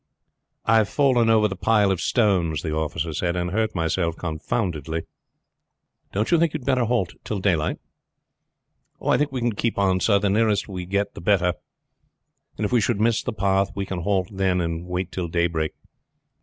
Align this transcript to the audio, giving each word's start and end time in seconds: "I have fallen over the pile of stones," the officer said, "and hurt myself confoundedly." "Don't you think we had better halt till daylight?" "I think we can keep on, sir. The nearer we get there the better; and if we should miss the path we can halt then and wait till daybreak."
"I 0.65 0.77
have 0.77 0.89
fallen 0.89 1.29
over 1.29 1.47
the 1.47 1.55
pile 1.55 1.91
of 1.91 2.01
stones," 2.01 2.63
the 2.63 2.73
officer 2.73 3.13
said, 3.13 3.35
"and 3.35 3.51
hurt 3.51 3.75
myself 3.75 4.17
confoundedly." 4.17 5.03
"Don't 6.11 6.31
you 6.31 6.39
think 6.39 6.53
we 6.53 6.57
had 6.57 6.65
better 6.65 6.85
halt 6.85 7.13
till 7.23 7.37
daylight?" 7.37 7.77
"I 8.99 9.19
think 9.19 9.31
we 9.31 9.41
can 9.41 9.53
keep 9.53 9.77
on, 9.77 9.99
sir. 9.99 10.17
The 10.17 10.31
nearer 10.31 10.55
we 10.67 10.87
get 10.87 11.09
there 11.09 11.11
the 11.13 11.21
better; 11.21 11.53
and 12.57 12.65
if 12.65 12.71
we 12.71 12.81
should 12.81 12.99
miss 12.99 13.21
the 13.21 13.31
path 13.31 13.73
we 13.75 13.85
can 13.85 13.99
halt 14.01 14.29
then 14.31 14.59
and 14.59 14.87
wait 14.87 15.11
till 15.11 15.27
daybreak." 15.27 15.73